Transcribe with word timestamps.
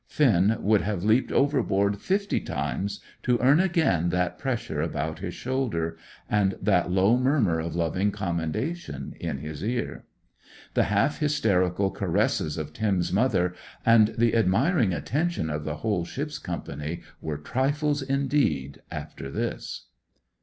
Finn 0.07 0.57
would 0.61 0.81
have 0.81 1.03
leaped 1.03 1.31
overboard 1.31 2.01
fifty 2.01 2.39
times 2.39 3.01
to 3.21 3.37
earn 3.39 3.59
again 3.59 4.09
that 4.09 4.39
pressure 4.39 4.81
about 4.81 5.19
his 5.19 5.35
shoulder, 5.35 5.95
and 6.27 6.55
that 6.59 6.89
low 6.89 7.17
murmur 7.19 7.59
of 7.59 7.75
loving 7.75 8.09
commendation 8.09 9.13
in 9.19 9.37
his 9.37 9.63
ear. 9.63 10.05
The 10.73 10.85
half 10.85 11.19
hysterical 11.19 11.91
caresses 11.91 12.57
of 12.57 12.73
Tim's 12.73 13.13
mother, 13.13 13.53
and 13.85 14.15
the 14.17 14.35
admiring 14.35 14.91
attention 14.91 15.51
of 15.51 15.65
the 15.65 15.75
whole 15.85 16.03
ship's 16.03 16.39
company 16.39 17.03
were 17.21 17.37
trifles 17.37 18.01
indeed 18.01 18.81
after 18.89 19.29
this. 19.29 19.85